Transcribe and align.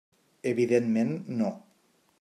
Evidentment, 0.53 1.13
no. 1.43 1.55